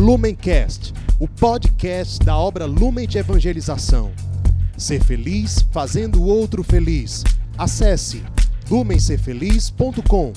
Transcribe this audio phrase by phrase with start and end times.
[0.00, 4.10] Lumencast, o podcast da obra Lumen de Evangelização.
[4.74, 7.22] Ser feliz fazendo o outro feliz.
[7.58, 8.22] Acesse
[8.70, 10.32] lumencerfeliz.com.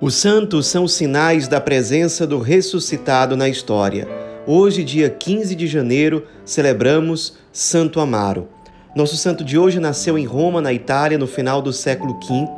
[0.00, 4.08] Os santos são sinais da presença do ressuscitado na história.
[4.46, 8.55] Hoje, dia 15 de janeiro, celebramos Santo Amaro.
[8.96, 12.48] Nosso santo de hoje nasceu em Roma, na Itália, no final do século V.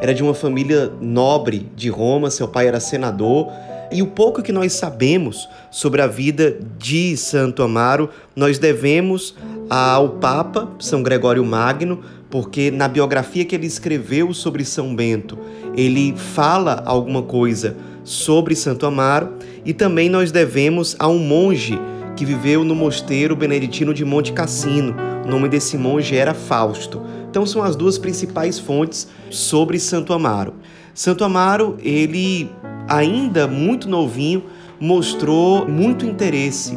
[0.00, 3.50] Era de uma família nobre de Roma, seu pai era senador.
[3.90, 9.34] E o pouco que nós sabemos sobre a vida de Santo Amaro, nós devemos
[9.68, 15.36] ao Papa São Gregório Magno, porque na biografia que ele escreveu sobre São Bento,
[15.76, 19.32] ele fala alguma coisa sobre Santo Amaro,
[19.64, 21.76] e também nós devemos a um monge
[22.14, 25.17] que viveu no mosteiro beneditino de Monte Cassino.
[25.28, 27.02] O nome desse monge era Fausto.
[27.28, 30.54] Então são as duas principais fontes sobre Santo Amaro.
[30.94, 32.50] Santo Amaro, ele
[32.88, 34.44] ainda muito novinho,
[34.80, 36.72] mostrou muito interesse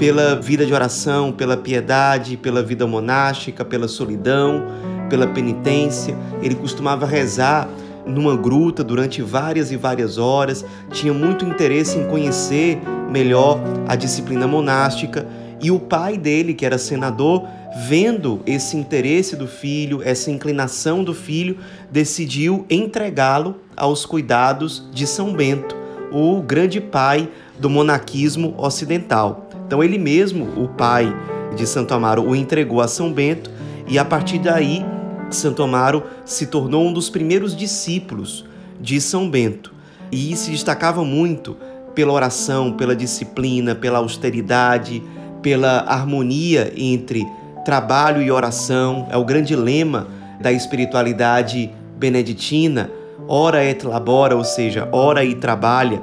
[0.00, 4.64] pela vida de oração, pela piedade, pela vida monástica, pela solidão,
[5.08, 6.18] pela penitência.
[6.42, 7.68] Ele costumava rezar
[8.04, 14.44] numa gruta durante várias e várias horas, tinha muito interesse em conhecer melhor a disciplina
[14.48, 15.24] monástica.
[15.60, 21.14] E o pai dele, que era senador, vendo esse interesse do filho, essa inclinação do
[21.14, 21.58] filho,
[21.90, 25.76] decidiu entregá-lo aos cuidados de São Bento,
[26.10, 27.28] o grande pai
[27.58, 29.48] do monaquismo ocidental.
[29.66, 31.14] Então ele mesmo, o pai
[31.56, 33.50] de Santo Amaro, o entregou a São Bento
[33.88, 34.84] e a partir daí
[35.30, 38.44] Santo Amaro se tornou um dos primeiros discípulos
[38.80, 39.72] de São Bento
[40.10, 41.56] e se destacava muito
[41.94, 45.02] pela oração, pela disciplina, pela austeridade,
[45.40, 47.26] pela harmonia entre
[47.64, 49.06] trabalho e oração.
[49.10, 50.06] É o grande lema
[50.40, 52.90] da espiritualidade beneditina,
[53.28, 56.02] ora et labora, ou seja, ora e trabalha.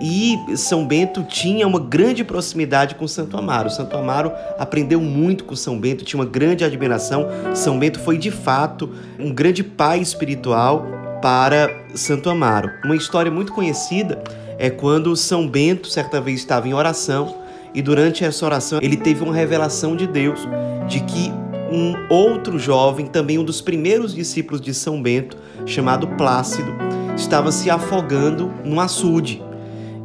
[0.00, 3.70] E São Bento tinha uma grande proximidade com Santo Amaro.
[3.70, 7.28] Santo Amaro aprendeu muito com São Bento, tinha uma grande admiração.
[7.54, 10.86] São Bento foi de fato um grande pai espiritual
[11.22, 12.70] para Santo Amaro.
[12.84, 14.22] Uma história muito conhecida
[14.58, 17.45] é quando São Bento certa vez estava em oração
[17.76, 20.48] e durante essa oração ele teve uma revelação de Deus
[20.88, 21.30] de que
[21.70, 26.72] um outro jovem, também um dos primeiros discípulos de São Bento, chamado Plácido,
[27.14, 29.42] estava se afogando num açude.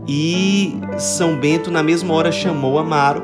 [0.06, 3.24] E São Bento, na mesma hora, chamou Amaro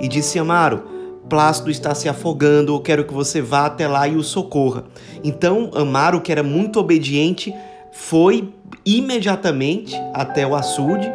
[0.00, 0.82] e disse: Amaro,
[1.28, 4.84] Plácido está se afogando, eu quero que você vá até lá e o socorra.
[5.22, 7.54] Então, Amaro, que era muito obediente,
[7.92, 8.52] foi
[8.84, 11.06] imediatamente até o açude,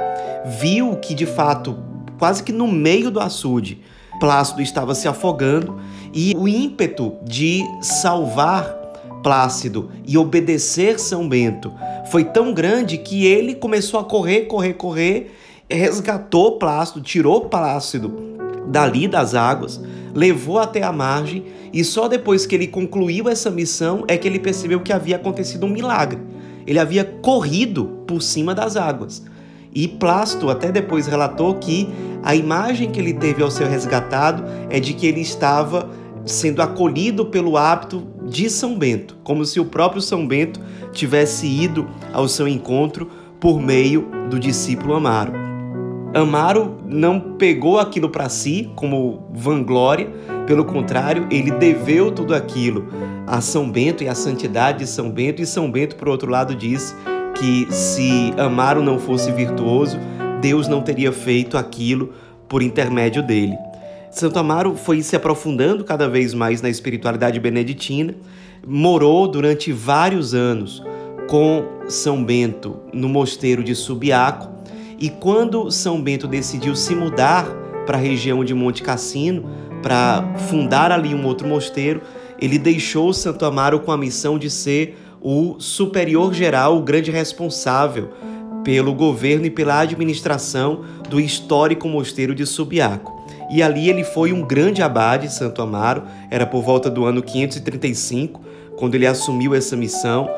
[0.62, 1.89] viu que de fato,
[2.20, 3.82] quase que no meio do açude,
[4.20, 5.80] Plácido estava se afogando
[6.14, 8.78] e o ímpeto de salvar
[9.24, 11.74] Plácido e obedecer São Bento
[12.12, 15.36] foi tão grande que ele começou a correr, correr, correr,
[15.70, 18.38] resgatou Plácido, tirou Plácido
[18.68, 19.82] dali das águas,
[20.14, 24.40] levou até a margem e só depois que ele concluiu essa missão é que ele
[24.40, 26.20] percebeu que havia acontecido um milagre.
[26.66, 29.24] Ele havia corrido por cima das águas.
[29.74, 31.90] E Plácido até depois relatou que
[32.24, 35.90] a imagem que ele teve ao ser resgatado é de que ele estava
[36.26, 40.60] sendo acolhido pelo hábito de São Bento, como se o próprio São Bento
[40.92, 43.10] tivesse ido ao seu encontro
[43.40, 45.34] por meio do discípulo Amaro.
[46.14, 50.10] Amaro não pegou aquilo para si como vanglória,
[50.46, 52.88] pelo contrário, ele deveu tudo aquilo
[53.28, 56.56] a São Bento e à santidade de São Bento, e São Bento, por outro lado,
[56.56, 56.96] disse
[57.40, 59.98] que se Amaro não fosse virtuoso,
[60.42, 62.14] Deus não teria feito aquilo
[62.50, 63.58] por intermédio dele.
[64.12, 68.14] Santo Amaro foi se aprofundando cada vez mais na espiritualidade beneditina,
[68.68, 70.84] morou durante vários anos
[71.30, 74.50] com São Bento no mosteiro de Subiaco,
[75.00, 77.46] e quando São Bento decidiu se mudar
[77.86, 79.50] para a região de Monte Cassino,
[79.82, 82.02] para fundar ali um outro mosteiro,
[82.42, 88.10] ele deixou Santo Amaro com a missão de ser o superior geral, o grande responsável
[88.64, 93.20] pelo governo e pela administração do histórico mosteiro de Subiaco.
[93.50, 98.42] E ali ele foi um grande abade, Santo Amaro, era por volta do ano 535,
[98.78, 100.30] quando ele assumiu essa missão,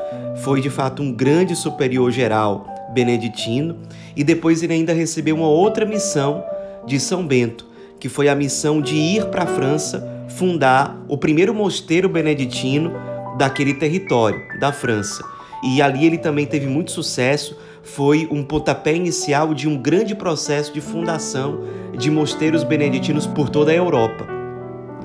[0.43, 3.77] foi de fato um grande superior geral beneditino,
[4.15, 6.43] e depois ele ainda recebeu uma outra missão
[6.85, 7.67] de São Bento,
[7.99, 12.93] que foi a missão de ir para a França fundar o primeiro mosteiro beneditino
[13.37, 15.23] daquele território, da França.
[15.63, 20.73] E ali ele também teve muito sucesso, foi um pontapé inicial de um grande processo
[20.73, 21.61] de fundação
[21.97, 24.25] de mosteiros beneditinos por toda a Europa.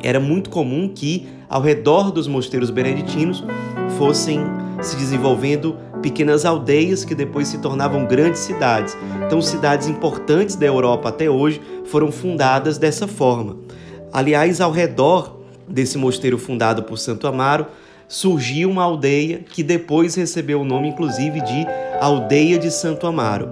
[0.02, 3.42] era muito comum que ao redor dos mosteiros beneditinos
[3.96, 4.40] fossem
[4.82, 8.96] se desenvolvendo pequenas aldeias que depois se tornavam grandes cidades.
[9.26, 13.56] Então, cidades importantes da Europa até hoje foram fundadas dessa forma.
[14.12, 17.66] Aliás, ao redor desse mosteiro fundado por Santo Amaro,
[18.08, 21.66] surgiu uma aldeia que depois recebeu o nome, inclusive, de
[22.00, 23.50] Aldeia de Santo Amaro.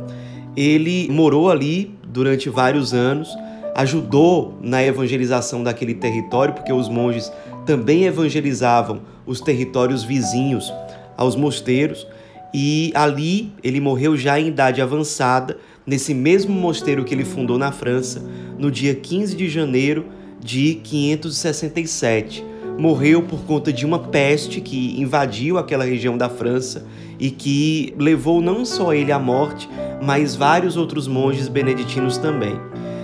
[0.56, 3.36] Ele morou ali durante vários anos,
[3.74, 7.32] ajudou na evangelização daquele território, porque os monges
[7.66, 10.72] também evangelizavam os territórios vizinhos
[11.16, 12.06] aos mosteiros,
[12.52, 17.72] e ali ele morreu já em idade avançada, nesse mesmo mosteiro que ele fundou na
[17.72, 18.22] França,
[18.56, 20.06] no dia 15 de janeiro
[20.40, 22.53] de 567.
[22.78, 26.84] Morreu por conta de uma peste que invadiu aquela região da França
[27.18, 29.68] e que levou não só ele à morte,
[30.02, 32.58] mas vários outros monges beneditinos também.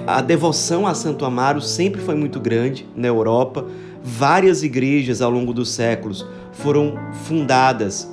[0.06, 3.64] A devoção a Santo Amaro sempre foi muito grande na Europa.
[4.02, 6.94] Várias igrejas ao longo dos séculos foram
[7.24, 8.10] fundadas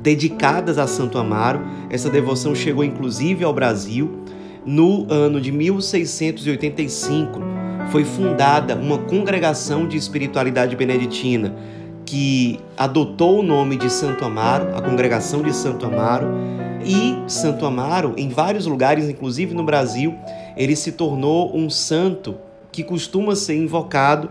[0.00, 1.60] dedicadas a Santo Amaro.
[1.88, 4.22] Essa devoção chegou inclusive ao Brasil.
[4.64, 7.55] No ano de 1685
[7.90, 11.54] foi fundada uma congregação de espiritualidade beneditina
[12.04, 16.26] que adotou o nome de Santo Amaro, a congregação de Santo Amaro,
[16.84, 20.14] e Santo Amaro, em vários lugares, inclusive no Brasil,
[20.56, 22.36] ele se tornou um santo
[22.70, 24.30] que costuma ser invocado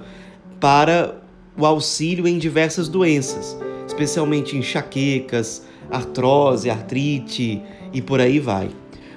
[0.58, 1.16] para
[1.58, 7.62] o auxílio em diversas doenças, especialmente enxaquecas, artrose, artrite
[7.92, 8.69] e por aí vai.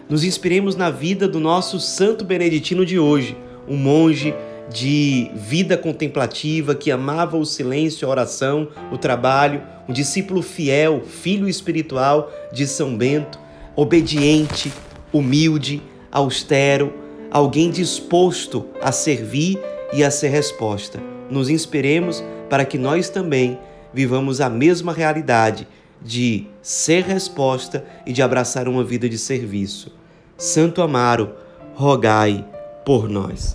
[0.08, 3.36] Nos inspiremos na vida do nosso santo beneditino de hoje,
[3.68, 4.34] um monge
[4.72, 11.48] de vida contemplativa que amava o silêncio, a oração, o trabalho, um discípulo fiel, filho
[11.48, 13.38] espiritual de São Bento,
[13.74, 14.72] obediente,
[15.12, 15.82] humilde,
[16.12, 16.92] austero,
[17.30, 19.58] alguém disposto a servir
[19.92, 21.00] e a ser resposta.
[21.30, 23.58] Nos inspiremos para que nós também
[23.92, 25.66] vivamos a mesma realidade
[26.00, 29.92] de ser resposta e de abraçar uma vida de serviço.
[30.36, 31.34] Santo Amaro,
[31.74, 32.44] rogai
[32.88, 33.54] por nós.